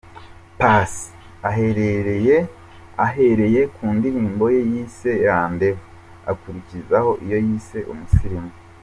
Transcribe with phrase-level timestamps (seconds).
[0.59, 1.01] Paccy
[3.05, 5.89] ahereye ku ndirimbo ye yise ’Rendez-Vous’
[6.31, 8.53] akurikizaho iyo yise ’Umusirimu’.